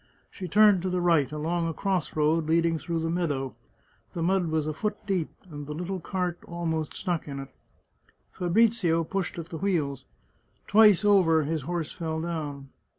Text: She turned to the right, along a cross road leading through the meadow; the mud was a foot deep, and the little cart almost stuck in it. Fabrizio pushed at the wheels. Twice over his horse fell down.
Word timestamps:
She 0.31 0.47
turned 0.47 0.81
to 0.81 0.89
the 0.89 0.99
right, 0.99 1.31
along 1.31 1.67
a 1.67 1.75
cross 1.75 2.15
road 2.15 2.45
leading 2.47 2.79
through 2.79 3.01
the 3.01 3.09
meadow; 3.11 3.53
the 4.13 4.23
mud 4.23 4.47
was 4.47 4.65
a 4.65 4.73
foot 4.73 4.97
deep, 5.05 5.29
and 5.51 5.67
the 5.67 5.75
little 5.75 5.99
cart 5.99 6.39
almost 6.47 6.95
stuck 6.95 7.27
in 7.27 7.39
it. 7.39 7.53
Fabrizio 8.31 9.03
pushed 9.03 9.37
at 9.37 9.49
the 9.49 9.59
wheels. 9.59 10.05
Twice 10.65 11.05
over 11.05 11.43
his 11.43 11.61
horse 11.61 11.91
fell 11.91 12.19
down. 12.19 12.69